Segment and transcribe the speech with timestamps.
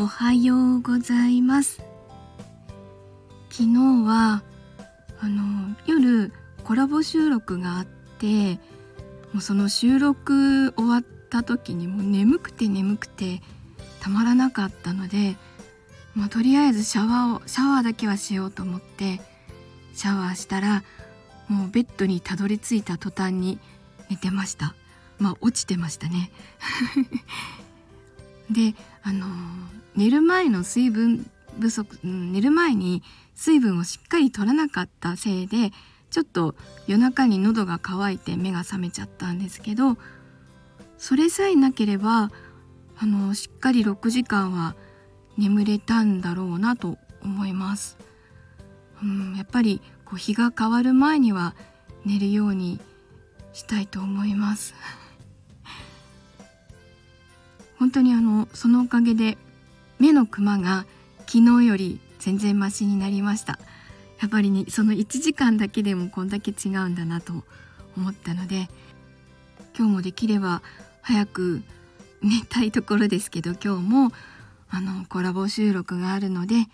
[0.00, 1.82] おはようございます。
[3.50, 3.68] 昨日
[4.06, 4.42] は
[5.20, 6.32] あの夜
[6.64, 7.84] コラボ収録があっ
[8.18, 8.54] て
[9.34, 13.42] もうその収録終わった時にもう眠くて眠くて
[14.00, 15.36] たまらなかったので、
[16.14, 19.20] まあ、とりあえずシャワーをシャワーだけはしようと思って
[19.92, 20.82] シャワーしたら
[21.48, 23.58] もうベッドにたどり着いた途端に
[24.08, 24.74] 寝てました。
[25.18, 26.30] まあ落ちてましたね。
[28.50, 29.26] であの
[29.96, 33.02] 寝る前の水分不足、うん、寝る前に
[33.34, 35.72] 水分をしっかり取らなかったせいで
[36.10, 36.54] ちょっと
[36.86, 39.96] 夜中に喉が渇いて目が覚めちゃったんですけど
[40.98, 42.30] それさえなければ
[42.98, 44.74] あのしっかり6時間は
[45.38, 47.96] 眠れたんだろうなと思います。
[49.02, 51.54] うん、やっぱりこう日が変わる前には
[52.04, 52.78] 寝るように
[53.54, 54.74] したいと思います。
[57.78, 59.38] 本当にあのそのおかげで
[60.00, 60.86] 目のクマが
[61.26, 63.58] 昨日より全然マシになりました。
[64.20, 67.32] やっぱり、ね、その1時間だけでもこんだけ違うんだなと
[67.96, 68.68] 思ったので
[69.76, 70.62] 今日もできれば
[71.00, 71.62] 早く
[72.22, 74.12] 寝たいところですけど今日も
[74.68, 76.66] あのコラボ収録があるので、えっ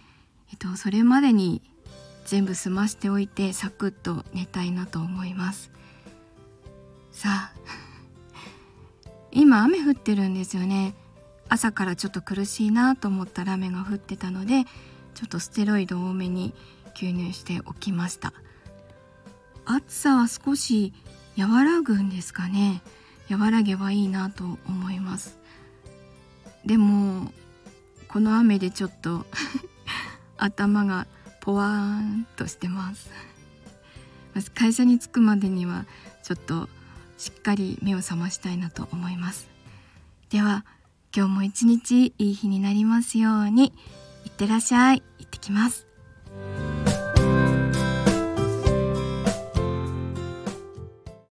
[0.58, 1.62] と、それまでに
[2.24, 5.70] 全部済ましておいてサクッと寝たいなと思います。
[7.12, 7.52] さあ
[9.30, 10.94] 今雨降ってるんですよね。
[11.48, 14.64] 朝からちょっと苦しいなと思ったら雨が降ってたので
[15.14, 16.54] ちょっとステロイド多めに
[16.94, 18.32] 吸入しておきました。
[19.64, 20.92] 暑さは少し
[21.38, 22.82] 和らぐんですかね。
[23.30, 25.38] 和らげばいいなと思います。
[26.64, 27.32] でも
[28.08, 29.26] この雨でちょっと
[30.38, 31.06] 頭が
[31.40, 33.10] ポワーンとしてます。
[34.54, 35.86] 会社に着くまでには
[36.22, 36.68] ちょっと
[37.18, 39.48] しっかり目を覚ましたいなと思います。
[40.30, 40.64] では
[41.16, 43.72] 今日も一日いい日になりますように。
[44.26, 45.02] いってらっしゃい。
[45.18, 45.86] 行ってきます。